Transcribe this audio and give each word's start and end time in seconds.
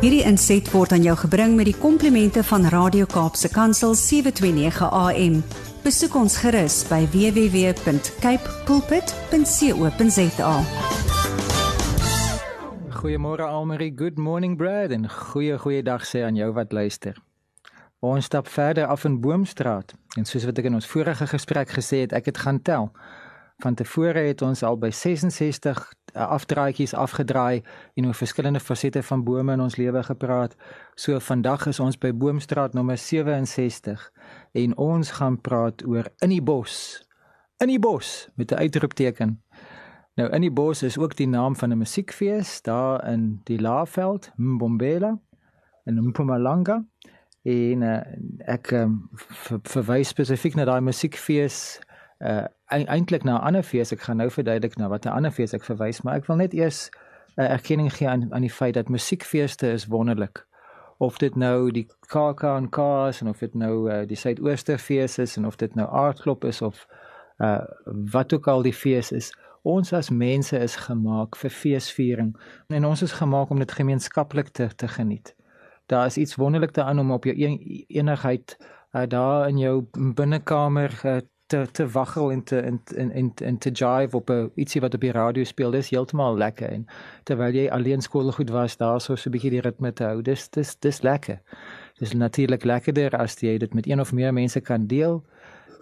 Hierdie 0.00 0.22
inset 0.24 0.64
word 0.72 0.94
aan 0.96 1.02
jou 1.04 1.12
gebring 1.26 1.58
met 1.58 1.66
die 1.68 1.76
komplimente 1.76 2.40
van 2.48 2.62
Radio 2.72 3.04
Kaapse 3.04 3.50
Kansel 3.52 3.92
729 3.92 4.86
AM. 4.96 5.34
Besoek 5.84 6.16
ons 6.16 6.38
gerus 6.40 6.78
by 6.88 7.02
www.cape 7.12 8.54
pulpit.co.za. 8.64 10.54
Goeiemôre 12.96 13.44
Almarie, 13.44 13.92
good 13.92 14.16
morning 14.16 14.56
Brad 14.56 14.96
en 14.96 15.04
goeie 15.04 15.60
goeie 15.60 15.84
dag 15.84 16.08
sê 16.08 16.24
aan 16.24 16.40
jou 16.40 16.48
wat 16.56 16.72
luister. 16.72 17.20
Ons 18.00 18.32
stap 18.32 18.48
verder 18.48 18.88
af 18.88 19.04
in 19.04 19.20
Boomstraat 19.20 19.92
en 20.16 20.24
soos 20.24 20.48
wat 20.48 20.64
ek 20.64 20.72
in 20.72 20.80
ons 20.80 20.88
vorige 20.88 21.28
gesprek 21.28 21.76
gesê 21.76 22.06
het, 22.06 22.16
ek 22.16 22.32
het 22.32 22.40
gaan 22.40 22.64
tel. 22.64 22.88
Van 23.60 23.76
tevore 23.76 24.24
het 24.24 24.40
ons 24.40 24.64
al 24.64 24.80
by 24.80 24.88
66 24.96 25.76
uh, 25.76 25.99
afdraaitjies 26.12 26.94
afgedraai 26.94 27.62
en 27.94 28.06
oor 28.06 28.14
verskillende 28.14 28.60
fasette 28.60 29.02
van 29.02 29.24
bome 29.24 29.52
in 29.52 29.60
ons 29.60 29.76
lewe 29.76 30.02
gepraat. 30.02 30.56
So 30.94 31.18
vandag 31.18 31.66
is 31.66 31.80
ons 31.80 31.98
by 31.98 32.12
Boomstraat 32.12 32.74
nommer 32.74 32.98
67 32.98 34.12
en 34.52 34.76
ons 34.76 35.10
gaan 35.10 35.40
praat 35.40 35.86
oor 35.86 36.10
in 36.18 36.28
die 36.28 36.42
bos. 36.42 37.04
In 37.60 37.68
die 37.68 37.78
bos 37.78 38.28
met 38.34 38.52
'n 38.52 38.58
uitroepteken. 38.58 39.42
Nou 40.14 40.28
in 40.30 40.40
die 40.40 40.52
bos 40.52 40.82
is 40.82 40.98
ook 40.98 41.16
die 41.16 41.28
naam 41.28 41.56
van 41.56 41.72
'n 41.72 41.78
musiekfees 41.78 42.62
daar 42.62 43.08
in 43.08 43.40
die 43.44 43.60
Laagveld, 43.60 44.32
Mbombela 44.36 45.18
in 45.84 46.06
Mpumalanga. 46.08 46.84
En 47.42 47.82
uh, 47.82 48.00
ek 48.38 48.70
um, 48.70 49.08
verwys 49.62 50.08
spesifiek 50.08 50.54
na 50.54 50.64
daai 50.64 50.80
musiekfees 50.80 51.80
uh 52.18 52.44
eintlik 52.70 53.24
na 53.24 53.38
'n 53.38 53.46
ander 53.46 53.62
fees. 53.62 53.92
Ek 53.92 54.00
gaan 54.00 54.16
nou 54.16 54.30
verduidelik 54.30 54.76
na 54.76 54.88
wat 54.88 55.04
'n 55.06 55.08
ander 55.08 55.30
fees 55.30 55.52
ek 55.52 55.64
verwys, 55.64 56.02
maar 56.02 56.14
ek 56.14 56.26
wil 56.26 56.36
net 56.36 56.52
eers 56.52 56.90
'n 57.36 57.42
uh, 57.42 57.50
erkenning 57.50 57.92
gee 57.92 58.08
aan 58.08 58.34
aan 58.34 58.40
die 58.40 58.50
feit 58.50 58.74
dat 58.74 58.88
musiekfeeste 58.88 59.72
is 59.72 59.86
wonderlik. 59.86 60.46
Of 60.98 61.18
dit 61.18 61.34
nou 61.36 61.70
die 61.70 61.86
KAK 62.06 62.42
en 62.42 62.68
KAS 62.68 63.20
en 63.20 63.28
of 63.28 63.38
dit 63.38 63.54
nou 63.54 63.92
uh, 63.92 64.06
die 64.06 64.16
Suidoosterfees 64.16 65.18
is 65.18 65.36
en 65.36 65.46
of 65.46 65.56
dit 65.56 65.74
nou 65.74 65.88
aardklop 65.88 66.44
is 66.44 66.62
of 66.62 66.86
uh 67.38 67.64
wat 68.12 68.32
ook 68.32 68.48
al 68.48 68.62
die 68.62 68.74
fees 68.74 69.12
is. 69.12 69.32
Ons 69.62 69.92
as 69.92 70.10
mense 70.10 70.58
is 70.58 70.76
gemaak 70.76 71.36
vir 71.36 71.50
feesviering 71.50 72.36
en 72.68 72.84
ons 72.84 73.02
is 73.02 73.12
gemaak 73.12 73.50
om 73.50 73.58
dit 73.58 73.72
gemeenskaplik 73.72 74.48
te 74.48 74.68
te 74.76 74.88
geniet. 74.88 75.34
Daar 75.86 76.06
is 76.06 76.16
iets 76.16 76.34
wonderlik 76.36 76.74
daarin 76.74 76.98
om 76.98 77.10
op 77.10 77.24
jou 77.24 77.36
een, 77.36 77.84
enigheid 77.88 78.56
uh, 78.92 79.02
daar 79.08 79.48
in 79.48 79.58
jou 79.58 79.86
binnekamer 79.92 81.00
uh, 81.04 81.16
te 81.50 81.66
te 81.72 81.86
waggel 81.88 82.30
en 82.32 82.42
te 82.42 82.60
en 82.60 82.80
en 83.12 83.32
en 83.34 83.58
te 83.58 83.70
jive 83.70 84.16
op 84.16 84.30
'n 84.30 84.50
ietsie 84.54 84.80
wat 84.80 84.94
op 84.94 85.00
die 85.00 85.12
radio 85.12 85.44
speel 85.44 85.70
dis 85.70 85.90
heeltemal 85.90 86.36
lekker. 86.36 86.68
En 86.68 86.86
terwyl 87.22 87.54
jy 87.54 87.68
alleen 87.68 88.00
skool 88.00 88.32
goed 88.32 88.50
was 88.50 88.76
daar 88.76 89.00
so 89.00 89.14
'n 89.14 89.30
bietjie 89.30 89.50
die 89.50 89.60
ritme 89.60 89.92
te 89.92 90.04
hou 90.04 90.22
dis 90.22 90.48
dis 90.48 90.76
dis 90.78 91.02
lekker. 91.02 91.40
Dis 91.98 92.12
natuurlik 92.12 92.64
lekkerder 92.64 93.16
as 93.16 93.40
jy 93.40 93.58
dit 93.58 93.74
met 93.74 93.86
een 93.86 94.00
of 94.00 94.12
meer 94.12 94.32
mense 94.32 94.60
kan 94.60 94.86
deel 94.86 95.24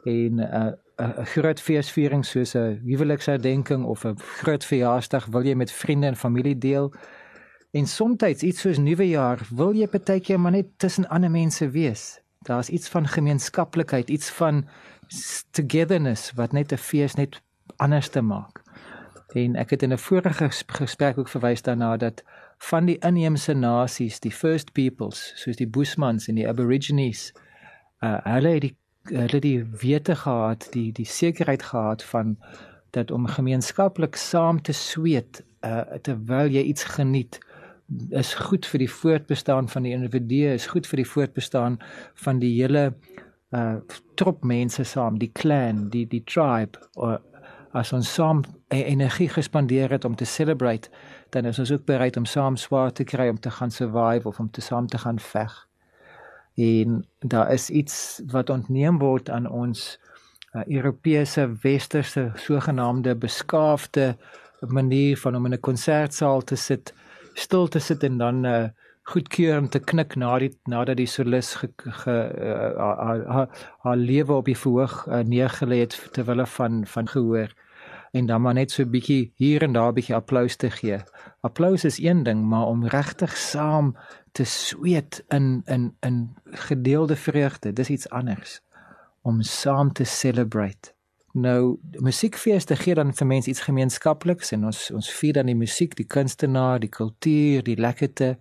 en 0.04 0.34
'n 0.34 0.40
uh, 0.40 0.72
'n 0.98 1.24
groot 1.24 1.60
feesviering 1.60 2.24
soos 2.24 2.54
'n 2.54 2.80
huweliksherdenking 2.84 3.84
of 3.84 4.04
'n 4.04 4.18
groot 4.18 4.64
verjaarsdag 4.64 5.26
wil 5.26 5.44
jy 5.44 5.54
met 5.54 5.72
vriende 5.72 6.06
en 6.06 6.16
familie 6.16 6.58
deel. 6.58 6.92
En 7.70 7.86
soms 7.86 8.42
iets 8.42 8.60
soos 8.60 8.78
nuwejaar 8.78 9.38
wil 9.54 9.74
jy 9.74 9.86
partykeer 9.86 10.40
maar 10.40 10.52
net 10.52 10.66
tussen 10.76 11.08
ander 11.08 11.30
mense 11.30 11.70
wees. 11.70 12.20
Daar's 12.38 12.68
iets 12.68 12.88
van 12.88 13.06
gemeenskaplikheid 13.06 14.10
iets 14.10 14.30
van 14.30 14.68
togetherness 15.50 16.32
wat 16.36 16.52
net 16.52 16.72
'n 16.72 16.76
fees 16.76 17.14
net 17.14 17.40
anders 17.76 18.08
te 18.08 18.20
maak. 18.20 18.62
En 19.34 19.56
ek 19.56 19.70
het 19.70 19.82
in 19.82 19.92
'n 19.92 19.98
vorige 19.98 20.50
gesprek 20.66 21.18
ook 21.18 21.28
verwys 21.28 21.62
daarna 21.62 21.96
dat 21.96 22.24
van 22.58 22.84
die 22.84 22.98
inheemse 22.98 23.54
nasies, 23.54 24.20
die 24.20 24.32
first 24.32 24.72
peoples, 24.72 25.32
soos 25.36 25.56
die 25.56 25.68
Bushmans 25.68 26.28
en 26.28 26.34
die 26.34 26.48
Aborigines, 26.48 27.32
uh 28.00 28.18
hulle 28.22 28.48
het 28.48 28.60
die 28.60 28.76
hulle 29.04 29.40
die 29.40 29.64
wete 29.64 30.16
gehad, 30.16 30.68
die 30.72 30.92
die 30.92 31.06
sekerheid 31.06 31.62
gehad 31.62 32.02
van 32.02 32.38
dat 32.90 33.10
om 33.10 33.26
gemeenskaplik 33.26 34.16
saam 34.16 34.62
te 34.62 34.72
sweet 34.72 35.44
uh 35.64 35.82
terwyl 36.02 36.50
jy 36.50 36.62
iets 36.62 36.84
geniet 36.84 37.38
is 38.10 38.34
goed 38.34 38.66
vir 38.66 38.78
die 38.78 38.90
voortbestaan 38.90 39.68
van 39.68 39.82
die 39.82 39.92
individu, 39.92 40.42
is 40.52 40.66
goed 40.66 40.86
vir 40.86 40.96
die 40.96 41.08
voortbestaan 41.08 41.78
van 42.14 42.38
die 42.38 42.52
hele 42.60 42.92
uh 43.50 43.76
trop 44.14 44.44
mense 44.44 44.84
saam, 44.84 45.18
die 45.18 45.30
clan, 45.32 45.88
die 45.88 46.06
die 46.06 46.24
tribe 46.24 46.78
of 46.94 47.20
as 47.72 47.92
ons 47.92 48.08
saam 48.14 48.42
e-, 48.68 48.82
energie 48.82 49.28
gespandeer 49.28 49.90
het 49.90 50.04
om 50.04 50.16
te 50.16 50.24
celebrate, 50.24 50.90
dan 51.30 51.44
is 51.44 51.58
ons 51.58 51.72
ook 51.72 51.84
bereid 51.84 52.16
om 52.16 52.24
saam 52.24 52.56
swaar 52.56 52.92
te 52.92 53.04
kry 53.04 53.28
om 53.28 53.40
te 53.40 53.50
gaan 53.50 53.70
survive 53.70 54.28
of 54.28 54.38
om 54.40 54.50
te 54.50 54.60
saam 54.60 54.86
te 54.86 54.98
gaan 54.98 55.18
veg. 55.20 55.66
En 56.58 57.04
daar 57.18 57.52
is 57.52 57.70
iets 57.70 58.20
wat 58.32 58.50
ontneem 58.50 58.98
word 58.98 59.30
aan 59.30 59.46
ons 59.46 59.98
uh, 60.52 60.64
Europese 60.66 61.46
westerse 61.62 62.32
sogenaamde 62.34 63.14
beskaafde 63.14 64.16
manier 64.60 65.18
van 65.18 65.36
om 65.36 65.46
in 65.46 65.52
'n 65.52 65.60
konsertsaal 65.60 66.42
te 66.42 66.56
sit, 66.56 66.94
stil 67.34 67.68
te 67.68 67.78
sit 67.78 68.02
en 68.02 68.18
dan 68.18 68.44
uh, 68.44 68.68
goedkeur 69.08 69.58
om 69.58 69.68
te 69.68 69.80
knik 69.80 70.16
na 70.20 70.38
die 70.38 70.50
nadat 70.68 70.96
die 71.00 71.08
solis 71.08 71.54
ge, 71.60 71.68
ge 72.02 72.16
uh, 72.40 73.46
haar 73.84 73.96
lewe 73.96 74.32
op 74.32 74.44
die 74.50 74.58
verhoog 74.58 75.06
uh, 75.06 75.22
neergelê 75.24 75.80
het 75.84 75.96
ter 76.12 76.26
wille 76.28 76.46
van 76.46 76.84
van 76.86 77.08
gehoor 77.08 77.54
en 78.10 78.26
dan 78.26 78.42
maar 78.42 78.54
net 78.54 78.70
so 78.70 78.82
'n 78.82 78.90
bietjie 78.90 79.32
hier 79.36 79.62
en 79.62 79.72
daar 79.72 79.90
'n 79.90 79.94
bietjie 79.94 80.14
applous 80.14 80.56
te 80.56 80.70
gee. 80.70 80.98
Applous 81.40 81.84
is 81.84 81.98
een 81.98 82.22
ding, 82.22 82.44
maar 82.44 82.66
om 82.66 82.86
regtig 82.86 83.36
saam 83.36 83.96
te 84.32 84.44
sweet 84.44 85.24
in 85.28 85.62
in 85.64 85.96
in 86.00 86.36
gedeelde 86.44 87.16
vreugde, 87.16 87.72
dis 87.72 87.88
iets 87.88 88.08
anders. 88.08 88.60
Om 89.22 89.42
saam 89.42 89.92
te 89.92 90.04
celebrate. 90.04 90.92
Nou, 91.32 91.78
musiekfeeste 91.90 92.76
gee 92.76 92.94
dan 92.94 93.14
vir 93.14 93.26
mense 93.26 93.50
iets 93.50 93.60
gemeenskapliks 93.60 94.52
en 94.52 94.64
ons 94.64 94.90
ons 94.90 95.10
vier 95.10 95.32
dan 95.32 95.46
die 95.46 95.56
musiek, 95.56 95.96
die 95.96 96.06
kunstenaar, 96.06 96.80
die 96.80 96.88
kultuur, 96.88 97.62
die 97.62 97.76
lekkerte 97.76 98.38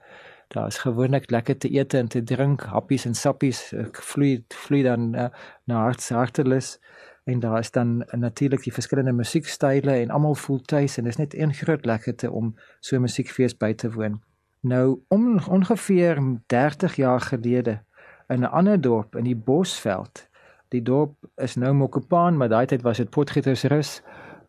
Daar 0.47 0.67
is 0.67 0.77
gewoonlik 0.77 1.29
lekker 1.31 1.57
te 1.57 1.71
eet 1.73 1.93
en 1.93 2.07
te 2.07 2.23
drink, 2.23 2.61
happies 2.61 3.05
en 3.05 3.15
sappies, 3.15 3.73
vloei 3.91 4.43
vloei 4.47 4.83
dan 4.83 5.15
uh, 5.15 5.27
na 5.63 5.81
hart 5.81 6.09
hartelus 6.09 6.77
en 7.23 7.39
daar 7.39 7.59
is 7.59 7.71
dan 7.71 8.01
uh, 8.01 8.19
natuurlik 8.19 8.63
die 8.63 8.73
verskillende 8.73 9.11
musiekstyle 9.11 9.91
en 9.91 10.09
almal 10.09 10.35
voel 10.35 10.61
tuis 10.61 10.97
en 10.97 11.03
dis 11.03 11.19
net 11.19 11.35
een 11.35 11.53
groot 11.53 11.85
lekkerte 11.85 12.31
om 12.31 12.55
so 12.79 12.95
'n 12.95 13.01
musiekfees 13.01 13.57
by 13.57 13.73
te 13.73 13.91
woon. 13.91 14.21
Nou 14.61 14.99
om 15.07 15.39
ongeveer 15.39 16.23
30 16.47 16.95
jaar 16.95 17.21
gelede 17.21 17.83
in 18.27 18.39
'n 18.39 18.51
ander 18.51 18.81
dorp 18.81 19.15
in 19.15 19.23
die 19.23 19.35
Bosveld. 19.35 20.27
Die 20.67 20.81
dorp 20.81 21.15
is 21.35 21.55
nou 21.55 21.73
Mokopane, 21.73 22.37
maar 22.37 22.49
daai 22.49 22.65
tyd 22.65 22.81
was 22.81 22.97
dit 22.97 23.09
Potgietersrus 23.09 24.01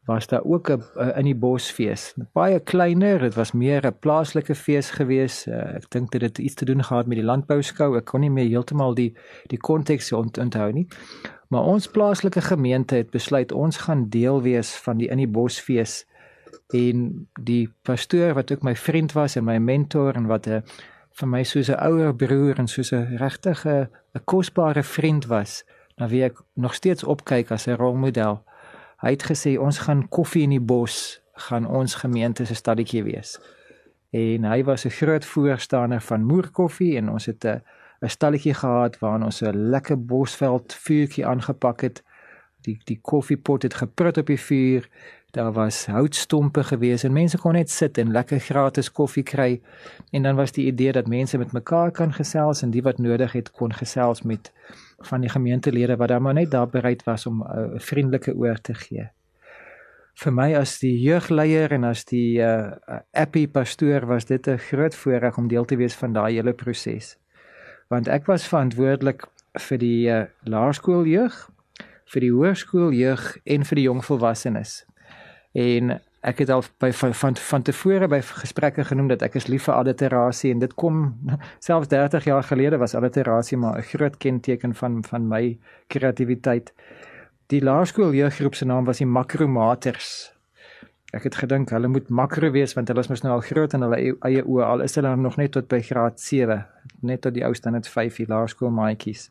was 0.09 0.27
daar 0.27 0.45
ook 0.45 0.71
'n 0.71 0.83
in 1.17 1.25
die 1.25 1.35
bosfees. 1.35 2.15
Baie 2.33 2.61
kleiner, 2.61 3.19
dit 3.19 3.35
was 3.35 3.53
meer 3.53 3.87
'n 3.87 3.99
plaaslike 4.01 4.55
fees 4.55 4.91
gewees. 4.91 5.47
Uh, 5.47 5.77
ek 5.77 5.91
dink 5.91 6.11
dit 6.11 6.21
het 6.21 6.39
iets 6.39 6.55
te 6.55 6.65
doen 6.65 6.85
gehad 6.85 7.07
met 7.07 7.17
die 7.17 7.27
landbouskou. 7.27 7.97
Ek 7.97 8.05
kon 8.05 8.21
nie 8.21 8.31
meer 8.31 8.49
heeltemal 8.49 8.95
die 8.95 9.17
die 9.47 9.59
konteks 9.59 10.13
ont, 10.13 10.39
onthou 10.39 10.73
nie. 10.73 10.87
Maar 11.49 11.63
ons 11.63 11.87
plaaslike 11.89 12.41
gemeente 12.41 12.95
het 12.95 13.11
besluit 13.11 13.53
ons 13.53 13.77
gaan 13.77 14.09
deel 14.09 14.43
wees 14.43 14.77
van 14.77 14.97
die 14.97 15.09
in 15.09 15.17
die 15.17 15.29
bosfees 15.29 16.07
en 16.69 17.29
die 17.41 17.69
pastoor 17.83 18.35
wat 18.35 18.53
ook 18.53 18.63
my 18.63 18.77
vriend 18.77 19.13
was 19.13 19.37
en 19.37 19.45
my 19.45 19.59
mentor 19.59 20.15
en 20.15 20.27
wat 20.27 20.47
'n 20.47 20.51
uh, 20.51 20.61
vir 21.19 21.29
my 21.29 21.43
soos 21.43 21.69
'n 21.71 21.81
ouer 21.83 22.15
broer 22.15 22.59
en 22.59 22.69
soos 22.69 22.93
'n 22.93 23.17
regtige 23.19 23.91
'n 24.15 24.25
kosbare 24.25 24.83
vriend 24.83 25.27
was, 25.27 25.65
na 25.97 26.09
wie 26.09 26.23
ek 26.25 26.37
nog 26.55 26.75
steeds 26.75 27.05
opkyk 27.05 27.51
as 27.51 27.67
'n 27.67 27.77
rolmodel. 27.77 28.45
Hy 28.99 29.11
het 29.15 29.23
gesê 29.23 29.59
ons 29.59 29.79
gaan 29.79 30.09
koffie 30.09 30.43
in 30.43 30.51
die 30.51 30.65
bos 30.65 31.21
gaan 31.39 31.67
ons 31.67 31.95
gemeente 31.95 32.47
se 32.47 32.55
stadetjie 32.55 33.05
wees. 33.07 33.37
En 34.11 34.45
hy 34.45 34.65
was 34.65 34.85
'n 34.85 34.91
groot 34.91 35.25
voorstander 35.25 36.01
van 36.01 36.25
moerkoffie 36.25 36.97
en 36.97 37.11
ons 37.11 37.27
het 37.27 37.45
'n 37.45 37.63
'n 38.03 38.09
stalletjie 38.09 38.55
gehad 38.55 38.99
waar 38.99 39.23
ons 39.23 39.43
'n 39.43 39.71
lekker 39.71 40.05
bosveld 40.07 40.75
vuurtjie 40.75 41.27
aangepak 41.27 41.81
het. 41.81 42.03
Die 42.61 42.79
die 42.85 42.99
koffiepot 43.03 43.63
het 43.63 43.75
geprut 43.75 44.19
op 44.19 44.27
die 44.27 44.41
vuur. 44.41 44.89
Daar 45.31 45.53
was 45.53 45.87
houtstompe 45.87 46.65
gewees 46.65 47.05
en 47.05 47.13
mense 47.13 47.39
kon 47.39 47.53
net 47.53 47.71
sit 47.71 47.99
en 47.99 48.11
lekker 48.11 48.41
gratis 48.41 48.93
koffie 48.93 49.23
kry. 49.23 49.61
En 50.11 50.23
dan 50.23 50.37
was 50.37 50.53
die 50.53 50.67
idee 50.67 50.93
dat 50.93 51.07
mense 51.07 51.39
met 51.39 51.53
mekaar 51.53 51.91
kan 51.91 52.13
gesels 52.13 52.63
en 52.63 52.71
die 52.71 52.83
wat 52.83 52.99
nodig 52.99 53.33
het 53.33 53.51
kon 53.51 53.73
gesels 53.73 54.23
met 54.23 54.53
van 54.99 55.21
die 55.21 55.31
gemeentelede 55.31 55.97
wat 55.97 56.09
dan 56.09 56.23
maar 56.23 56.35
net 56.35 56.51
daar 56.51 56.69
bereid 56.69 57.05
was 57.05 57.27
om 57.27 57.43
eh, 57.43 57.57
'n 57.57 57.75
uh, 57.75 57.81
vriendelike 57.81 58.35
oor 58.35 58.61
te 58.61 58.75
gee. 58.75 59.09
Vir 60.15 60.33
my 60.33 60.55
as 60.55 60.79
die 60.79 60.99
jeugleier 61.01 61.73
en 61.73 61.85
as 61.85 62.05
die 62.05 62.41
uh, 62.43 62.73
appie 63.13 63.49
pastoor 63.49 64.07
was 64.07 64.25
dit 64.25 64.47
'n 64.49 64.59
groot 64.59 64.95
voorreg 64.95 65.39
om 65.39 65.49
deel 65.49 65.65
te 65.65 65.77
wees 65.77 65.95
van 65.95 66.13
daai 66.13 66.35
hele 66.35 66.53
proses. 66.53 67.19
Want 67.89 68.09
ek 68.09 68.27
was 68.27 68.49
verantwoordelik 68.49 69.27
vir 69.59 69.79
die 69.79 70.09
uh, 70.09 70.25
laerskooljeug, 70.43 71.51
vir 72.05 72.21
die 72.21 72.33
hoërskooljeug 72.33 73.37
en 73.45 73.65
vir 73.65 73.77
die 73.77 73.85
jongvolwassenes. 73.85 74.87
En 75.53 76.01
ek 76.21 76.39
het 76.43 76.51
al 76.51 76.65
by 76.83 76.91
van 76.93 77.15
van, 77.15 77.37
van 77.37 77.63
tevore 77.63 78.09
by 78.11 78.19
gesprekke 78.23 78.85
genoem 78.85 79.11
dat 79.13 79.23
ek 79.23 79.37
is 79.39 79.47
lief 79.47 79.69
vir 79.69 79.77
alliterasie 79.79 80.51
en 80.51 80.63
dit 80.65 80.75
kom 80.75 81.13
selfs 81.67 81.91
30 81.93 82.27
jaar 82.31 82.43
gelede 82.43 82.79
was 82.79 82.95
alliterasie 82.99 83.59
maar 83.59 83.79
'n 83.79 83.83
groot 83.93 84.17
kenteken 84.17 84.75
van 84.75 85.05
van 85.05 85.29
my 85.29 85.59
kreatiwiteit. 85.87 86.73
Die 87.47 87.63
laerskool 87.63 88.13
jeuggroep 88.13 88.55
se 88.55 88.65
naam 88.65 88.85
was 88.85 88.99
die 88.99 89.07
Makromaters. 89.07 90.33
Ek 91.13 91.23
het 91.23 91.35
gedink 91.35 91.71
hulle 91.71 91.89
moet 91.89 92.09
makro 92.09 92.51
wees 92.51 92.75
want 92.75 92.89
hulle 92.89 93.01
is 93.01 93.09
mos 93.09 93.23
nou 93.23 93.33
al 93.33 93.41
groot 93.41 93.73
en 93.75 93.81
hulle 93.81 94.17
eie 94.21 94.43
oë 94.45 94.65
al 94.65 94.81
is 94.81 94.95
hulle 94.95 95.17
nog 95.17 95.37
net 95.37 95.53
tot 95.53 95.69
by 95.69 95.81
graad 95.81 96.21
7, 96.21 96.67
net 97.01 97.21
tot 97.21 97.35
die 97.35 97.45
ou 97.45 97.55
standaard 97.55 97.89
5 97.89 98.17
die 98.17 98.27
laerskool 98.29 98.71
maatjies 98.71 99.31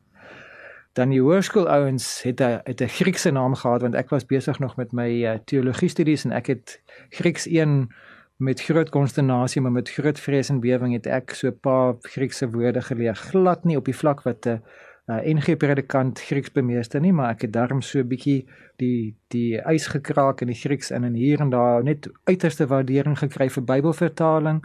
dan 0.98 1.14
die 1.14 1.22
hoërskool 1.22 1.70
ouens 1.70 2.06
het 2.26 2.42
'n 2.42 2.62
het 2.66 2.82
'n 2.82 2.96
Griekse 3.00 3.32
naam 3.32 3.56
gehad 3.56 3.82
want 3.82 3.96
ek 3.96 4.10
was 4.10 4.26
besig 4.26 4.60
nog 4.60 4.76
met 4.76 4.92
my 4.92 5.10
uh, 5.24 5.38
teologie 5.46 5.90
studies 5.90 6.26
en 6.26 6.32
ek 6.32 6.48
het 6.48 6.82
Grieks 7.10 7.48
1 7.48 7.90
met 8.38 8.62
groot 8.62 8.90
konsternasie 8.90 9.62
maar 9.62 9.72
met 9.72 9.90
groot 9.90 10.20
vrees 10.20 10.50
en 10.50 10.60
bewering 10.60 10.94
het 10.94 11.06
ek 11.06 11.32
so 11.32 11.48
'n 11.48 11.60
paar 11.60 11.96
Griekse 12.02 12.50
woorde 12.50 12.82
geleer. 12.82 13.16
Glad 13.16 13.64
nie 13.64 13.78
op 13.78 13.86
die 13.86 13.96
vlak 13.96 14.22
wat 14.24 14.46
'n 14.46 14.50
uh, 14.50 14.60
uh, 15.08 15.22
NG 15.24 15.58
predikant 15.58 16.20
Grieks 16.20 16.52
bemeester 16.52 17.02
nie 17.02 17.14
maar 17.14 17.30
ek 17.36 17.42
het 17.48 17.54
daarom 17.54 17.82
so 17.82 18.00
'n 18.00 18.08
bietjie 18.08 18.46
die 18.78 19.16
die 19.28 19.58
ys 19.74 19.88
gekraak 19.88 20.42
in 20.42 20.48
die 20.48 20.62
Grieks 20.62 20.92
in 20.92 21.04
en 21.04 21.14
hier 21.14 21.40
en 21.40 21.50
daar 21.50 21.84
net 21.84 22.10
uiterste 22.24 22.68
waardering 22.68 23.18
gekry 23.18 23.50
vir 23.50 23.64
Bybelvertaling 23.64 24.64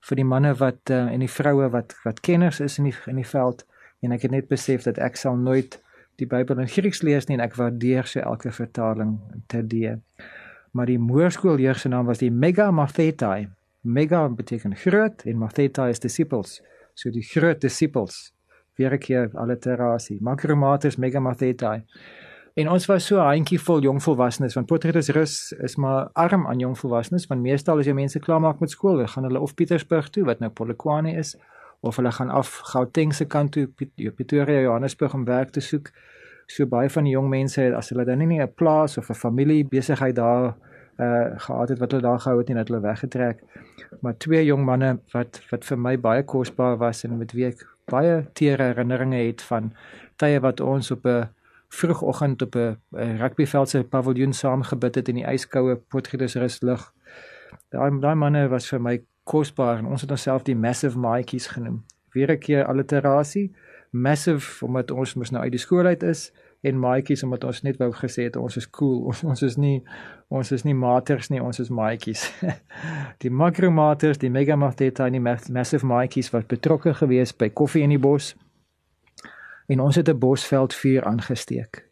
vir 0.00 0.16
die 0.16 0.24
manne 0.24 0.54
wat 0.54 0.90
uh, 0.90 1.12
en 1.12 1.20
die 1.20 1.30
vroue 1.30 1.70
wat 1.70 1.94
wat 2.04 2.20
kenners 2.20 2.60
is 2.60 2.78
in 2.78 2.84
die 2.84 2.96
in 3.06 3.16
die 3.16 3.26
veld 3.26 3.66
en 4.02 4.12
ek 4.12 4.22
het 4.22 4.30
net 4.34 4.48
besef 4.48 4.82
dat 4.86 4.98
ek 4.98 5.16
sal 5.16 5.36
nooit 5.36 5.78
die 6.18 6.26
Bybel 6.26 6.58
in 6.58 6.70
Grieks 6.70 7.02
lees 7.06 7.28
nie 7.28 7.38
en 7.38 7.44
ek 7.44 7.56
waardeer 7.58 8.06
so 8.06 8.20
elke 8.20 8.50
vertaling 8.54 9.18
te 9.46 9.62
die. 9.62 9.94
Maar 10.74 10.90
die 10.90 10.98
moorskool 10.98 11.60
jeug 11.62 11.78
se 11.78 11.90
naam 11.90 12.06
was 12.10 12.22
die 12.22 12.30
Mega 12.30 12.70
Mathetai. 12.70 13.48
Mega 13.82 14.26
beteken 14.28 14.74
groot 14.76 15.22
en 15.24 15.38
Mathetai 15.38 15.90
is 15.90 16.02
disciples. 16.02 16.58
So 16.94 17.10
die 17.14 17.22
groot 17.22 17.60
disciples. 17.60 18.32
Weer 18.78 18.94
'n 18.94 18.98
keer 18.98 19.30
alliterasie. 19.34 20.18
Makromatus 20.20 20.96
Mega 20.96 21.20
Mathetai. 21.20 21.84
En 22.54 22.68
ons 22.68 22.86
was 22.86 23.06
so 23.06 23.16
'n 23.20 23.26
handjie 23.26 23.60
vol 23.60 23.80
jong 23.80 24.02
volwassenes 24.02 24.54
want 24.54 24.66
Potgieter 24.66 25.14
Rus 25.14 25.52
is 25.52 25.76
maar 25.76 26.10
arm 26.12 26.46
aan 26.46 26.58
jong 26.58 26.78
volwassenes 26.78 27.26
want 27.26 27.40
meestal 27.40 27.78
as 27.78 27.86
jy 27.86 27.92
mense 27.92 28.18
klaarmaak 28.18 28.60
met 28.60 28.70
skool, 28.70 29.06
gaan 29.06 29.24
hulle 29.24 29.40
of 29.40 29.54
Pietersburg 29.54 30.08
toe 30.10 30.24
wat 30.24 30.40
nou 30.40 30.50
Polokwane 30.50 31.16
is 31.16 31.36
of 31.80 31.96
hulle 31.96 32.12
gaan 32.12 32.30
af 32.30 32.60
Gauteng 32.72 33.14
se 33.14 33.24
kant 33.24 33.52
toe 33.52 33.66
Pretoria 34.10 34.60
Johannesburg 34.60 35.14
om 35.14 35.24
werk 35.24 35.50
te 35.50 35.60
soek. 35.60 35.90
So 36.46 36.66
baie 36.66 36.90
van 36.90 37.04
die 37.04 37.12
jong 37.12 37.28
mense 37.28 37.74
as 37.76 37.90
hulle 37.92 38.04
dan 38.04 38.18
nie 38.18 38.40
'n 38.40 38.54
plaas 38.54 38.98
of 38.98 39.10
'n 39.10 39.14
familie 39.14 39.64
besigheid 39.64 40.16
daar 40.16 40.54
uh 40.98 41.38
gehad 41.38 41.68
het 41.68 41.78
wat 41.78 41.90
hulle 41.90 42.02
daar 42.02 42.20
gehou 42.20 42.38
het 42.38 42.48
en 42.48 42.56
dat 42.56 42.68
hulle 42.68 42.80
weggetrek. 42.80 43.42
Maar 44.00 44.16
twee 44.16 44.44
jong 44.44 44.64
manne 44.64 44.98
wat 45.12 45.40
wat 45.50 45.64
vir 45.64 45.78
my 45.78 45.98
baie 46.00 46.22
kosbaar 46.22 46.76
was 46.76 47.04
en 47.04 47.18
met 47.18 47.32
wie 47.32 47.46
ek 47.46 47.66
baie 47.86 48.24
teere 48.32 48.62
herinneringe 48.62 49.26
het 49.26 49.42
van 49.42 49.72
tye 50.16 50.40
wat 50.40 50.60
ons 50.60 50.90
op 50.90 51.06
'n 51.06 51.28
vroegoggend 51.68 52.42
op 52.42 52.54
'n 52.56 52.76
rugbyveld 52.92 53.68
se 53.68 53.84
paviljoen 53.84 54.32
saam 54.32 54.62
gebid 54.62 54.94
het 54.94 55.08
in 55.08 55.14
die 55.14 55.32
yskoue 55.32 55.76
Potgietersrus 55.76 56.60
lug. 56.62 56.92
Daai 57.70 58.00
daai 58.00 58.14
manne 58.14 58.48
was 58.48 58.68
vir 58.68 58.80
my 58.80 59.00
kosbaar 59.28 59.78
en 59.78 59.86
ons 59.92 60.04
het 60.04 60.10
onsself 60.10 60.44
die 60.46 60.56
massive 60.56 60.98
maatjies 60.98 61.46
genoem. 61.52 61.82
Weer 62.16 62.32
'n 62.32 62.38
keer 62.38 62.64
alliterasie, 62.64 63.52
massive 63.90 64.64
omdat 64.64 64.90
ons 64.90 65.14
mos 65.14 65.30
nou 65.30 65.42
uit 65.42 65.52
die 65.52 65.60
skool 65.60 65.86
uit 65.86 66.02
is 66.02 66.32
en 66.60 66.78
maatjies 66.78 67.22
omdat 67.22 67.44
ons 67.44 67.62
net 67.62 67.76
wou 67.78 67.90
gesê 67.92 68.22
het 68.28 68.36
ons 68.36 68.56
is 68.56 68.70
cool. 68.70 69.04
Ons 69.10 69.24
ons 69.24 69.42
is 69.42 69.56
nie 69.56 69.82
ons 70.28 70.52
is 70.52 70.64
nie 70.64 70.74
maters 70.74 71.28
nie, 71.28 71.42
ons 71.42 71.58
is 71.58 71.68
maatjies. 71.68 72.32
die 73.22 73.30
makromaters, 73.30 74.18
die 74.18 74.30
mega 74.30 74.56
mateta 74.56 75.06
en 75.06 75.12
die 75.12 75.52
massive 75.52 75.86
maatjies 75.86 76.30
wat 76.30 76.48
betrokke 76.48 76.94
gewees 76.94 77.32
by 77.32 77.48
koffie 77.48 77.82
in 77.82 77.90
die 77.90 77.98
bos. 77.98 78.34
En 79.68 79.80
ons 79.80 79.96
het 79.96 80.08
'n 80.08 80.18
bosveld 80.18 80.74
vuur 80.74 81.04
aangesteek. 81.04 81.84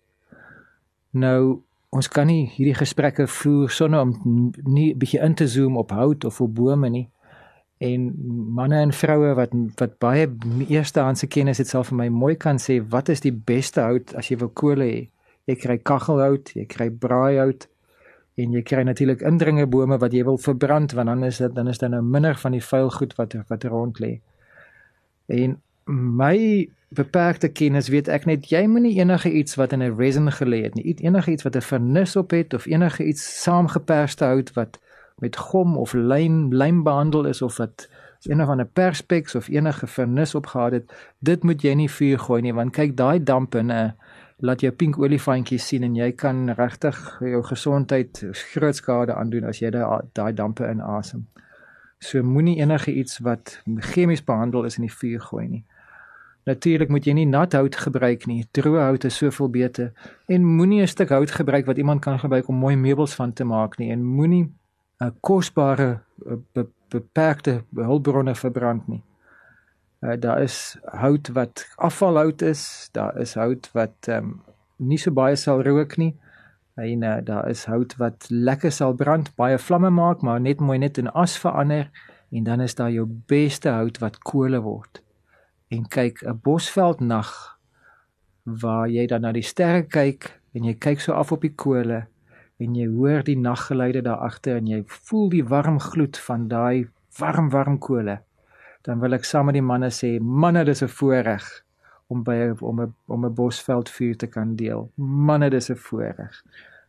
Nou 1.11 1.63
ons 1.91 2.09
kan 2.09 2.27
nie 2.27 2.51
hierdie 2.57 2.75
gesprekke 2.75 3.27
voer 3.27 3.71
sonder 3.71 4.01
om 4.01 4.53
nie 4.65 4.95
bietjie 4.95 5.21
in 5.21 5.35
te 5.35 5.47
zoom 5.49 5.77
op 5.77 5.91
hout 5.91 6.25
of 6.25 6.41
op 6.41 6.55
bome 6.55 6.89
nie 6.89 7.09
en 7.79 8.13
manne 8.57 8.79
en 8.81 8.93
vroue 8.93 9.35
wat 9.37 9.53
wat 9.77 9.99
baie 10.01 10.29
eerstehandse 10.69 11.29
kennis 11.29 11.59
het 11.61 11.69
sal 11.69 11.85
vir 11.85 11.99
my 11.99 12.09
mooi 12.09 12.35
kan 12.41 12.61
sê 12.63 12.79
wat 12.95 13.11
is 13.13 13.21
die 13.21 13.35
beste 13.35 13.85
hout 13.85 14.15
as 14.17 14.31
jy 14.31 14.39
wil 14.41 14.49
kole 14.49 14.85
hê? 14.85 15.01
Jy 15.47 15.57
kry 15.61 15.77
kaggelhout 15.79 16.55
jy 16.57 16.65
kry 16.65 16.89
braaihout 16.91 17.69
en 18.41 18.57
jy 18.57 18.63
kry 18.65 18.85
natuurlik 18.89 19.21
indringerbome 19.29 19.99
wat 20.01 20.17
jy 20.17 20.25
wil 20.25 20.41
verbrand 20.41 20.97
want 20.97 21.13
dan 21.13 21.25
is 21.29 21.43
dit 21.43 21.55
dan 21.55 21.69
is 21.69 21.83
daar 21.83 21.93
nou 21.93 22.03
minder 22.03 22.37
van 22.41 22.57
die 22.57 22.65
vuil 22.65 22.91
goed 22.97 23.13
wat 23.21 23.37
wat 23.49 23.69
rond 23.69 24.01
lê. 24.01 24.17
En 25.29 25.61
my 25.87 26.69
beperkte 26.97 27.49
kennis 27.53 27.91
weet 27.93 28.09
ek 28.09 28.25
net 28.27 28.49
jy 28.49 28.65
moenie 28.71 28.95
enige 28.97 29.31
iets 29.31 29.59
wat 29.61 29.73
in 29.73 29.83
'n 29.83 29.97
resin 29.99 30.31
gelê 30.33 30.63
het 30.63 30.75
nie. 30.75 30.97
Enige 31.05 31.31
iets 31.31 31.43
wat 31.43 31.57
'n 31.57 31.61
vernis 31.61 32.17
op 32.17 32.31
het 32.31 32.55
of 32.55 32.67
enige 32.67 33.05
iets 33.05 33.43
saamgeperste 33.43 34.25
hout 34.25 34.53
wat 34.55 34.79
met 35.21 35.37
gom 35.37 35.77
of 35.77 35.93
lym 35.93 36.53
lym 36.55 36.83
behandel 36.83 37.27
is 37.27 37.43
of 37.43 37.57
wat 37.57 37.89
een 38.23 38.43
of 38.43 38.49
'n 38.49 38.69
perspex 38.73 39.35
of 39.35 39.49
enige 39.49 39.87
vernis 39.87 40.35
opgehad 40.35 40.73
het, 40.73 41.13
dit 41.19 41.43
moet 41.43 41.63
jy 41.63 41.75
nie 41.75 41.91
vuur 41.91 42.19
gooi 42.19 42.43
nie 42.43 42.55
want 42.55 42.73
kyk 42.73 42.97
daai 42.97 43.23
dampe 43.23 43.59
en 43.59 43.71
uh, 43.71 43.91
laat 44.37 44.61
jou 44.61 44.73
pink 44.73 44.99
olifantjies 44.99 45.67
sien 45.67 45.83
en 45.83 45.95
jy 45.97 46.13
kan 46.13 46.51
regtig 46.59 46.99
jou 47.21 47.43
gesondheid 47.43 48.27
groot 48.53 48.77
skade 48.77 49.15
aandoen 49.15 49.45
as 49.45 49.61
jy 49.63 49.71
daai 50.13 50.33
dampe 50.35 50.69
inasem. 50.69 51.27
So 51.99 52.23
moenie 52.23 52.59
enige 52.61 52.93
iets 52.93 53.19
wat 53.19 53.63
chemies 53.65 54.25
behandel 54.25 54.65
is 54.65 54.77
in 54.77 54.85
die 54.85 54.93
vuur 54.93 55.21
gooi 55.21 55.49
nie. 55.49 55.65
Natuurlik 56.47 56.89
moet 56.89 57.07
jy 57.09 57.13
nie 57.13 57.27
nat 57.27 57.53
hout 57.53 57.77
gebruik 57.77 58.27
nie. 58.27 58.45
Droë 58.55 58.83
hout 58.85 59.05
is 59.05 59.17
soveel 59.17 59.49
beter 59.49 59.93
en 60.29 60.45
moenie 60.45 60.83
'n 60.83 60.87
stuk 60.87 61.09
hout 61.09 61.31
gebruik 61.31 61.67
wat 61.67 61.77
iemand 61.77 62.01
kan 62.01 62.19
gebruik 62.19 62.49
om 62.49 62.57
mooi 62.57 62.77
meubels 62.77 63.15
van 63.15 63.33
te 63.33 63.45
maak 63.45 63.79
nie 63.79 63.91
en 63.91 64.05
moenie 64.05 64.53
'n 65.01 65.13
kosbare 65.21 66.01
be, 66.53 66.67
beperkte 66.89 67.65
hulpbronne 67.75 68.35
verbrand 68.35 68.89
nie. 68.89 69.03
Uh, 70.01 70.15
daar 70.21 70.43
is 70.43 70.77
hout 70.85 71.29
wat 71.29 71.67
afvalhout 71.77 72.43
is, 72.43 72.89
daar 72.93 73.17
is 73.21 73.35
hout 73.35 73.71
wat 73.73 74.09
um, 74.09 74.41
nie 74.77 74.99
so 74.99 75.11
baie 75.11 75.37
sal 75.37 75.63
rook 75.63 75.97
nie. 75.97 76.15
En 76.77 77.03
uh, 77.03 77.17
daar 77.25 77.49
is 77.49 77.65
hout 77.65 77.97
wat 77.97 78.27
lekker 78.31 78.73
sal 78.73 78.95
brand, 78.95 79.33
baie 79.37 79.59
vlamme 79.59 79.91
maak, 79.91 80.23
maar 80.23 80.41
net 80.41 80.61
mooi 80.61 80.79
net 80.79 80.99
in 80.99 81.09
as 81.13 81.39
verander 81.41 81.91
en 82.31 82.45
dan 82.45 82.61
is 82.61 82.75
daar 82.75 82.91
jou 82.93 83.07
beste 83.27 83.71
hout 83.73 83.99
wat 83.99 84.19
kole 84.19 84.61
word. 84.61 85.03
En 85.69 85.89
kyk, 85.89 86.23
'n 86.23 86.41
bosveld 86.43 87.01
nag 87.01 87.59
waar 88.45 88.89
jy 88.89 89.07
dan 89.07 89.21
na 89.21 89.33
die 89.33 89.43
sterre 89.43 89.83
kyk 89.83 90.41
en 90.55 90.65
jy 90.65 90.75
kyk 90.75 91.01
so 91.01 91.13
af 91.13 91.33
op 91.33 91.41
die 91.41 91.55
kole 91.55 92.07
en 92.59 92.75
jy 92.75 92.87
hoor 92.87 93.23
die 93.23 93.39
naggeluide 93.39 94.03
daar 94.03 94.25
agter 94.29 94.57
en 94.57 94.67
jy 94.67 94.83
voel 94.87 95.29
die 95.29 95.45
warm 95.45 95.79
gloed 95.81 96.19
van 96.29 96.49
daai 96.49 96.89
warm 97.19 97.51
warm 97.51 97.79
kole 97.79 98.19
dan 98.87 99.01
wil 99.01 99.17
ek 99.17 99.25
saam 99.25 99.49
met 99.51 99.57
die 99.59 99.69
manne 99.73 99.91
sê 99.91 100.17
manne 100.21 100.65
dis 100.65 100.83
'n 100.83 100.89
voorreg 100.99 101.47
om 102.09 102.23
by 102.23 102.55
om 102.61 102.81
'n 102.81 102.95
om 103.07 103.25
'n 103.27 103.35
bosveld 103.35 103.91
vuur 103.91 104.17
te 104.17 104.27
kan 104.27 104.57
deel. 104.57 104.91
Manne 104.97 105.51
dis 105.51 105.71
'n 105.71 105.77
voorreg. 105.77 106.43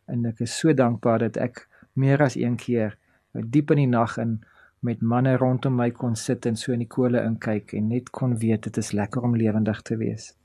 En 0.06 0.26
ek 0.26 0.40
is 0.40 0.58
so 0.60 0.74
dankbaar 0.74 1.20
dat 1.20 1.38
ek 1.38 1.68
meer 1.94 2.22
as 2.22 2.36
een 2.36 2.56
keer 2.56 2.98
diep 3.34 3.72
in 3.72 3.78
die 3.78 3.88
nag 3.88 4.18
in 4.18 4.42
met 4.80 5.02
manne 5.02 5.38
rondom 5.38 5.76
my 5.76 5.92
kon 5.92 6.16
sit 6.16 6.46
en 6.46 6.56
so 6.56 6.72
in 6.72 6.80
die 6.80 6.88
kole 6.88 7.24
inkyk 7.24 7.74
en 7.74 7.88
net 7.88 8.10
kon 8.10 8.38
weet 8.38 8.64
dit 8.64 8.78
is 8.78 8.92
lekker 8.92 9.22
om 9.22 9.36
lewendig 9.36 9.82
te 9.82 9.98
wees 9.98 10.36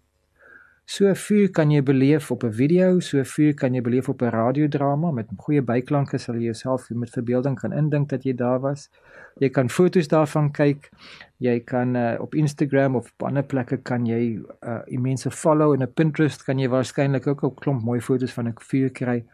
So 0.85 1.07
vuur 1.15 1.51
kan 1.55 1.71
jy 1.71 1.83
beleef 1.83 2.31
op 2.31 2.43
'n 2.45 2.53
video, 2.53 3.01
so 3.01 3.23
vuur 3.23 3.55
kan 3.55 3.75
jy 3.75 3.81
beleef 3.81 4.09
op 4.09 4.23
'n 4.23 4.31
radiodrama 4.31 5.11
met 5.11 5.27
goeie 5.37 5.62
byklanke 5.62 6.19
sal 6.19 6.35
jy 6.35 6.43
jouself 6.43 6.91
met 6.91 7.11
verbeelding 7.11 7.59
kan 7.61 7.73
indink 7.73 8.09
dat 8.09 8.25
jy 8.25 8.35
daar 8.35 8.61
was. 8.61 8.91
Jy 9.39 9.49
kan 9.49 9.69
foto's 9.71 10.09
daarvan 10.09 10.51
kyk. 10.51 10.91
Jy 11.39 11.61
kan 11.61 11.97
uh, 11.97 12.21
op 12.21 12.35
Instagram 12.35 12.97
of 12.97 13.12
op 13.12 13.23
ander 13.23 13.43
plekke 13.43 13.77
kan 13.77 14.07
jy 14.07 14.43
uh 14.62 15.01
mense 15.01 15.31
follow 15.31 15.73
en 15.75 15.83
op 15.83 15.95
Pinterest 15.95 16.45
kan 16.45 16.59
jy 16.59 16.69
waarskynlik 16.69 17.27
ook 17.27 17.43
'n 17.45 17.55
klomp 17.55 17.83
mooi 17.83 18.01
foto's 18.01 18.33
van 18.33 18.49
'n 18.49 18.55
vuur 18.59 18.91
kry. 18.91 19.25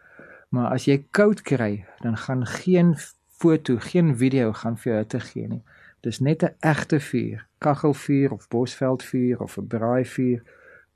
Maar 0.49 0.71
as 0.71 0.85
jy 0.85 1.03
koud 1.11 1.41
kry, 1.41 1.85
dan 2.01 2.17
gaan 2.17 2.45
geen 2.45 2.95
foto, 3.27 3.77
geen 3.79 4.17
video 4.17 4.53
gaan 4.53 4.77
vir 4.77 4.93
jou 4.93 5.05
te 5.05 5.19
gee 5.19 5.47
nie. 5.47 5.61
Dis 6.01 6.19
net 6.19 6.43
'n 6.43 6.55
egte 6.59 6.99
vuur, 6.99 7.45
kaggelvuur 7.57 8.31
of 8.31 8.47
bosveldvuur 8.47 9.41
of 9.41 9.57
'n 9.57 9.67
braaivuur 9.67 10.41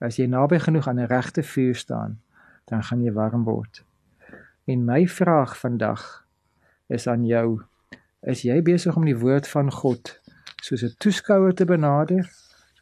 As 0.04 0.18
jy 0.20 0.26
naby 0.28 0.60
genoeg 0.60 0.88
aan 0.88 1.00
'n 1.00 1.08
regte 1.08 1.44
vuur 1.44 1.76
staan, 1.76 2.20
dan 2.68 2.84
gaan 2.84 3.04
jy 3.04 3.12
warm 3.12 3.44
word. 3.44 3.84
En 4.66 4.86
my 4.86 5.08
vraag 5.08 5.58
vandag 5.58 6.26
is 6.88 7.08
aan 7.08 7.26
jou: 7.26 7.62
Is 8.22 8.42
jy 8.42 8.62
besig 8.62 8.96
om 8.96 9.06
die 9.06 9.18
woord 9.18 9.48
van 9.48 9.72
God 9.72 10.20
soos 10.62 10.84
'n 10.84 10.96
toeskouer 10.98 11.54
te 11.54 11.66
benader 11.66 12.30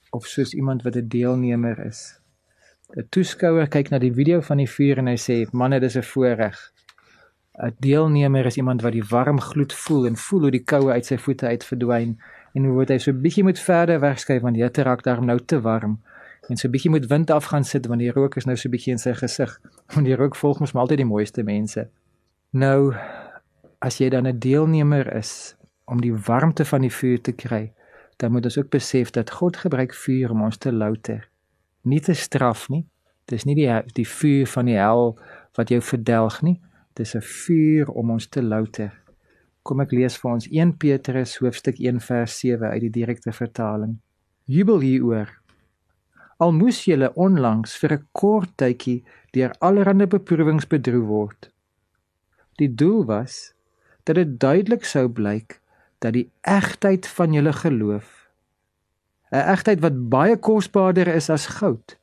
of 0.09 0.25
soos 0.25 0.53
iemand 0.53 0.83
wat 0.83 0.95
'n 0.95 1.07
deelnemer 1.07 1.85
is? 1.85 2.19
'n 2.97 3.05
Toeskouer 3.09 3.67
kyk 3.67 3.89
na 3.89 3.99
die 3.99 4.13
video 4.13 4.41
van 4.41 4.57
die 4.57 4.69
vuur 4.69 4.97
en 4.97 5.07
hy 5.07 5.17
sê: 5.17 5.51
"Man, 5.51 5.71
dit 5.71 5.83
is 5.83 5.97
'n 5.97 6.03
voorreg." 6.03 6.73
'n 7.59 7.75
Deelnemer 7.79 8.45
is 8.45 8.57
iemand 8.57 8.81
wat 8.81 8.91
die 8.91 9.09
warm 9.09 9.39
gloed 9.39 9.73
voel 9.73 10.05
en 10.05 10.15
voel 10.15 10.41
hoe 10.41 10.51
die 10.51 10.63
koue 10.63 10.91
uit 10.91 11.05
sy 11.05 11.17
voete 11.17 11.47
uit 11.47 11.63
verdwyn 11.63 12.19
en 12.53 12.65
hoe 12.65 12.85
hy 12.87 12.97
so 12.97 13.13
bietjie 13.13 13.43
moet 13.43 13.59
verder 13.59 13.99
wegskuif 13.99 14.41
want 14.41 14.55
die 14.55 14.63
hitte 14.63 14.83
raak 14.83 15.03
daarom 15.03 15.25
nou 15.25 15.39
te 15.45 15.61
warm 15.61 15.99
en 16.49 16.57
so 16.57 16.69
bietjie 16.69 16.91
moet 16.91 17.07
wind 17.07 17.31
af 17.31 17.45
gaan 17.51 17.63
sit 17.63 17.85
want 17.87 18.01
die 18.01 18.11
rook 18.11 18.35
is 18.35 18.45
nou 18.45 18.55
so 18.57 18.69
bietjie 18.69 18.93
in 18.95 19.01
sy 19.01 19.13
gesig 19.13 19.59
want 19.93 20.05
die 20.05 20.15
rook 20.15 20.35
volg 20.35 20.59
mos 20.59 20.73
maar 20.73 20.83
altyd 20.83 21.03
die 21.03 21.11
mooiste 21.11 21.43
mense. 21.43 21.87
Nou 22.51 22.93
as 23.81 23.97
jy 23.97 24.09
dan 24.09 24.27
'n 24.27 24.39
deelnemer 24.39 25.15
is 25.15 25.55
om 25.85 26.01
die 26.01 26.13
warmte 26.13 26.65
van 26.65 26.81
die 26.81 26.93
vuur 26.93 27.21
te 27.21 27.31
kry, 27.31 27.73
dan 28.17 28.31
moet 28.31 28.45
ons 28.45 28.57
ook 28.57 28.69
besef 28.69 29.09
dat 29.11 29.31
God 29.31 29.57
gebruik 29.57 29.93
vuur 29.93 30.31
om 30.31 30.41
ons 30.41 30.57
te 30.57 30.71
louter. 30.71 31.29
Nie 31.81 31.99
te 31.99 32.13
straf 32.13 32.69
nie. 32.69 32.85
Dis 33.25 33.43
nie 33.43 33.55
die 33.55 33.81
die 33.93 34.07
vuur 34.07 34.47
van 34.47 34.65
die 34.65 34.77
hel 34.77 35.17
wat 35.57 35.69
jou 35.69 35.81
verdelg 35.81 36.41
nie. 36.41 36.61
Dis 36.93 37.15
'n 37.15 37.21
vuur 37.21 37.89
om 37.89 38.11
ons 38.11 38.27
te 38.27 38.41
louter. 38.41 38.91
Kom 39.63 39.79
ek 39.79 39.91
lees 39.91 40.17
vir 40.17 40.31
ons 40.31 40.47
1 40.51 40.77
Petrus 40.77 41.37
hoofstuk 41.37 41.79
1 41.79 41.99
vers 41.99 42.39
7 42.39 42.69
uit 42.69 42.81
die 42.81 42.89
direkte 42.89 43.31
vertaling. 43.31 43.99
Jubel 44.45 44.79
hieroor. 44.79 45.40
Al 46.41 46.53
moes 46.57 46.83
julle 46.89 47.11
onlangs 47.13 47.77
vir 47.77 47.93
'n 47.93 48.05
kort 48.11 48.51
tydjie 48.57 49.03
deur 49.37 49.51
allerlei 49.59 50.07
beproewings 50.07 50.67
bedroef 50.67 51.07
word. 51.07 51.51
Die 52.57 52.73
doel 52.75 53.05
was 53.05 53.53
dat 54.03 54.15
dit 54.15 54.39
duidelik 54.39 54.85
sou 54.85 55.07
blyk 55.09 55.61
dat 56.01 56.13
die 56.13 56.31
egtheid 56.41 57.07
van 57.07 57.33
julle 57.33 57.53
geloof 57.53 58.07
'n 59.31 59.45
egtheid 59.53 59.79
wat 59.79 60.09
baie 60.09 60.37
kosbaarder 60.37 61.07
is 61.07 61.29
as 61.29 61.45
goud 61.59 61.97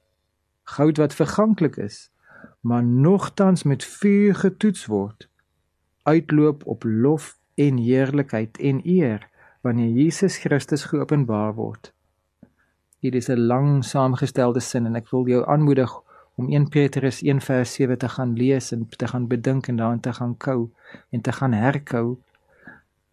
goud 0.64 0.96
wat 0.96 1.14
verganklik 1.14 1.76
is 1.76 2.10
maar 2.60 2.84
nogtans 2.84 3.62
met 3.62 3.84
vuur 3.84 4.34
getoets 4.34 4.86
word 4.86 5.28
uitloop 6.02 6.66
op 6.66 6.84
lof 6.84 7.38
en 7.54 7.76
heerlikheid 7.76 8.58
en 8.58 8.80
eer 8.84 9.28
wanneer 9.60 9.92
Jesus 10.02 10.38
Christus 10.38 10.84
geopenbaar 10.84 11.54
word 11.54 11.92
Dit 13.00 13.14
is 13.14 13.28
'n 13.28 13.46
lang 13.46 13.84
saamgestelde 13.84 14.60
sin 14.60 14.86
en 14.86 14.96
ek 14.96 15.10
wil 15.10 15.26
jou 15.26 15.46
aanmoedig 15.46 16.00
om 16.34 16.48
1 16.48 16.68
Petrus 16.68 17.22
1 17.22 17.40
vers 17.40 17.72
7 17.72 17.98
te 17.98 18.08
gaan 18.08 18.32
lees 18.36 18.72
en 18.72 18.88
te 18.88 19.08
gaan 19.08 19.26
bedink 19.26 19.68
en 19.68 19.76
daarin 19.76 20.00
te 20.00 20.12
gaan 20.12 20.36
kou 20.36 20.70
en 21.10 21.20
te 21.20 21.32
gaan 21.32 21.52
herkou 21.52 22.18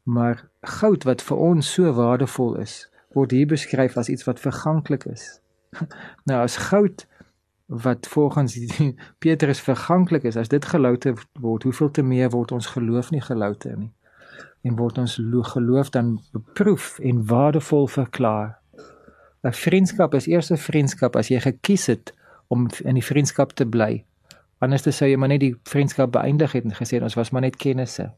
Maar 0.06 0.50
goud 0.62 1.04
wat 1.04 1.22
vir 1.26 1.38
ons 1.38 1.74
so 1.74 1.92
waardevol 1.98 2.60
is, 2.62 2.74
word 3.18 3.32
hier 3.34 3.48
beskryf 3.50 3.96
as 3.98 4.10
iets 4.10 4.28
wat 4.28 4.40
verganklik 4.40 5.08
is. 5.10 5.40
nou 6.30 6.42
as 6.44 6.58
goud 6.70 7.08
wat 7.66 8.06
volgens 8.08 8.54
Petrus 9.26 9.64
verganklik 9.66 10.28
is, 10.30 10.38
as 10.38 10.52
dit 10.54 10.66
gelouter 10.66 11.18
word, 11.42 11.66
hoeveel 11.66 11.90
te 11.92 12.06
meer 12.06 12.30
word 12.30 12.54
ons 12.54 12.70
geloof 12.76 13.10
nie 13.10 13.22
gelouter 13.22 13.74
nie. 13.80 13.90
En 14.62 14.78
word 14.78 15.02
ons 15.02 15.18
geloof 15.56 15.90
dan 15.90 16.20
beproef 16.32 17.00
en 17.02 17.26
waardevol 17.26 17.88
verklaar. 17.88 18.60
'n 19.46 19.54
Vriendskap 19.54 20.14
is 20.14 20.28
eers 20.28 20.52
'n 20.52 20.58
vriendskap 20.58 21.16
as 21.16 21.28
jy 21.30 21.40
gekies 21.40 21.86
het 21.86 22.14
om 22.48 22.68
in 22.84 22.96
die 22.98 23.06
vriendskap 23.06 23.54
te 23.54 23.66
bly. 23.66 24.04
Anders 24.60 24.82
sou 24.98 25.10
jy 25.10 25.18
maar 25.18 25.30
net 25.30 25.40
die 25.40 25.56
vriendskap 25.70 26.12
beëindig 26.12 26.52
het 26.52 26.64
en 26.64 26.74
gesê 26.74 27.02
ons 27.02 27.14
was 27.14 27.30
maar 27.30 27.42
net 27.42 27.56
kennisse. 27.56 28.12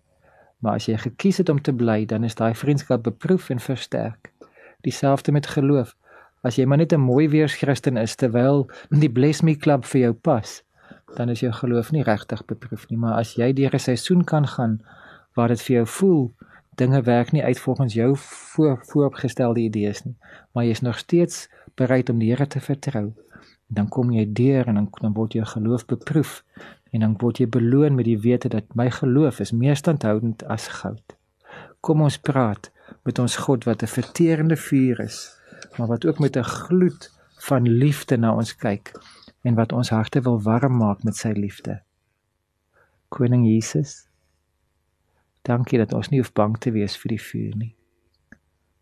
Maar 0.60 0.74
as 0.74 0.86
jy 0.86 0.98
gekies 0.98 1.38
het 1.38 1.50
om 1.50 1.62
te 1.62 1.74
bly, 1.74 2.06
dan 2.06 2.24
is 2.24 2.36
daai 2.36 2.54
vriendskap 2.54 3.04
beproef 3.04 3.50
en 3.50 3.60
versterk. 3.60 4.32
Dieselfde 4.82 5.32
met 5.32 5.48
geloof. 5.48 5.96
As 6.44 6.56
jy 6.56 6.66
maar 6.66 6.78
net 6.78 6.94
'n 6.94 7.00
mooi 7.00 7.30
weerschristen 7.30 7.98
is 7.98 8.16
terwyl 8.16 8.70
die 8.90 9.10
Bless 9.10 9.42
Me 9.42 9.56
Club 9.56 9.86
vir 9.86 10.02
jou 10.02 10.14
pas, 10.14 10.64
dan 11.16 11.30
is 11.30 11.40
jou 11.40 11.52
geloof 11.52 11.92
nie 11.92 12.04
regtig 12.04 12.46
beproef 12.46 12.90
nie, 12.90 12.98
maar 12.98 13.20
as 13.20 13.36
jy 13.36 13.54
deur 13.54 13.74
'n 13.74 13.80
seisoen 13.80 14.24
kan 14.24 14.48
gaan 14.48 14.82
waar 15.36 15.48
dit 15.48 15.62
vir 15.62 15.76
jou 15.76 15.86
voel 15.86 16.34
dinge 16.78 17.02
werk 17.02 17.32
nie 17.32 17.44
uit 17.44 17.60
volgens 17.60 17.94
jou 17.94 18.12
voor, 18.18 18.80
vooropgestelde 18.90 19.60
idees 19.60 20.04
nie, 20.06 20.16
maar 20.54 20.66
jy 20.66 20.76
is 20.78 20.86
nog 20.86 20.98
steeds 21.02 21.48
bereid 21.76 22.10
om 22.10 22.20
die 22.22 22.30
Here 22.32 22.48
te 22.48 22.62
vertrou, 22.62 23.12
dan 23.68 23.90
kom 23.90 24.12
jy 24.14 24.26
deur 24.34 24.68
en 24.68 24.80
dan, 24.80 24.90
dan 25.02 25.14
word 25.14 25.34
jou 25.38 25.46
geloof 25.46 25.86
beproef 25.86 26.44
en 26.92 27.04
dan 27.04 27.18
word 27.22 27.42
jy 27.42 27.48
beloon 27.52 27.98
met 27.98 28.08
die 28.08 28.20
wete 28.20 28.50
dat 28.50 28.76
my 28.80 28.90
geloof 28.94 29.42
is 29.44 29.52
meer 29.52 29.76
standhoudend 29.76 30.46
as 30.48 30.70
goud. 30.80 31.18
Kom 31.82 32.02
ons 32.02 32.18
praat 32.18 32.72
met 33.08 33.20
ons 33.20 33.36
God 33.48 33.68
wat 33.68 33.84
'n 33.84 33.92
verterende 33.92 34.58
vuur 34.58 35.00
is, 35.00 35.18
maar 35.78 35.88
wat 35.88 36.06
ook 36.06 36.20
met 36.20 36.38
'n 36.38 36.44
gloed 36.44 37.12
van 37.50 37.68
liefde 37.68 38.18
na 38.18 38.36
ons 38.36 38.56
kyk 38.56 38.92
en 39.42 39.56
wat 39.56 39.72
ons 39.72 39.90
harte 39.90 40.22
wil 40.22 40.42
warm 40.42 40.78
maak 40.78 41.04
met 41.04 41.16
sy 41.16 41.32
liefde. 41.36 41.82
Koning 43.10 43.46
Jesus, 43.46 44.08
dankie 45.48 45.80
dat 45.80 45.94
ons 45.94 46.10
nie 46.12 46.20
hoef 46.20 46.34
bang 46.36 46.58
te 46.60 46.72
wees 46.76 46.98
vir 47.02 47.16
die 47.16 47.24
vuur 47.24 47.56
nie. 47.56 47.74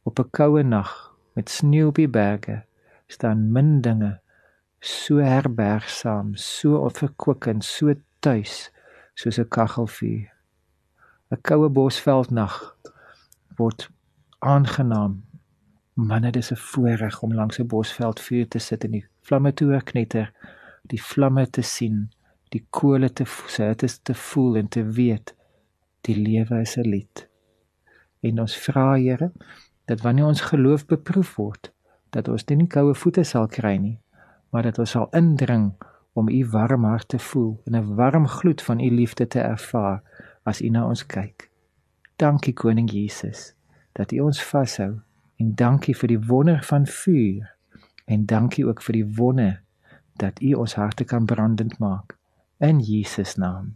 Op 0.03 0.19
'n 0.19 0.29
koue 0.31 0.63
nag 0.63 0.91
met 1.35 1.49
sneeu 1.49 1.87
op 1.87 1.95
die 1.95 2.09
berge 2.09 2.63
staan 3.07 3.51
min 3.51 3.81
dinge 3.81 4.19
so 4.79 5.17
herbergsaam, 5.17 6.35
so 6.35 6.89
verkwikkend, 6.89 7.63
so 7.63 7.93
tuis 8.19 8.71
soos 9.13 9.39
'n 9.39 9.49
kaggelvuur. 9.49 10.29
'n 11.31 11.41
Koue 11.41 11.69
bosveldnag 11.69 12.77
word 13.57 13.89
aangenaam. 14.39 15.23
Man, 15.93 16.21
dit 16.21 16.35
is 16.35 16.51
'n 16.51 16.55
voorreg 16.55 17.21
om 17.21 17.33
langs 17.33 17.59
'n 17.59 17.67
bosveldvuur 17.67 18.47
te 18.47 18.59
sit 18.59 18.83
en 18.83 18.91
die 18.91 19.05
vlamme 19.21 19.53
te 19.53 19.65
hoor 19.65 19.83
knetter, 19.83 20.31
die 20.81 21.01
vlamme 21.01 21.49
te 21.49 21.61
sien, 21.61 22.11
die 22.49 22.65
kole 22.69 23.13
te 23.13 23.25
sit, 23.47 23.79
dit 23.79 24.03
te 24.03 24.13
voel 24.13 24.55
en 24.55 24.67
te 24.67 24.83
weet 24.83 25.35
die 26.05 26.17
lewe 26.17 26.61
is 26.61 26.77
'n 26.77 26.89
lied. 26.89 27.27
En 28.21 28.39
ons 28.39 28.57
vra 28.57 28.95
Here 28.95 29.31
dat 29.85 30.01
wanneer 30.01 30.25
ons 30.25 30.41
geloof 30.41 30.85
beproef 30.85 31.35
word, 31.35 31.73
dat 32.09 32.27
ons 32.27 32.45
nie 32.45 32.67
koue 32.67 32.93
voete 32.95 33.23
sal 33.23 33.47
kry 33.47 33.75
nie, 33.77 33.99
maar 34.49 34.63
dat 34.63 34.79
ons 34.79 34.89
sal 34.89 35.07
indring 35.11 35.73
om 36.13 36.29
u 36.29 36.45
warm 36.49 36.83
hart 36.83 37.07
te 37.07 37.19
voel 37.19 37.61
en 37.65 37.75
'n 37.75 37.95
warm 37.95 38.27
gloed 38.27 38.61
van 38.61 38.79
u 38.79 38.89
liefde 38.89 39.27
te 39.27 39.39
ervaar 39.39 40.01
as 40.43 40.61
u 40.61 40.69
na 40.69 40.87
ons 40.87 41.05
kyk. 41.05 41.51
Dankie 42.15 42.53
koning 42.53 42.91
Jesus 42.91 43.53
dat 43.93 44.11
u 44.11 44.19
ons 44.19 44.43
vashou 44.43 44.99
en 45.35 45.55
dankie 45.55 45.95
vir 45.97 46.07
die 46.07 46.19
wonder 46.19 46.63
van 46.63 46.87
vuur 46.87 47.55
en 48.05 48.25
dankie 48.25 48.67
ook 48.67 48.81
vir 48.81 48.93
die 48.93 49.15
wonder 49.15 49.61
dat 50.15 50.41
u 50.41 50.53
ons 50.53 50.75
harte 50.75 51.03
kan 51.03 51.25
brandend 51.25 51.79
maak 51.79 52.17
in 52.57 52.79
Jesus 52.79 53.35
naam. 53.35 53.75